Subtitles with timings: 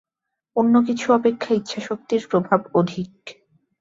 [0.55, 3.11] অন্য কিছু অপেক্ষা ইচ্ছাশক্তির প্রভাব অধিক।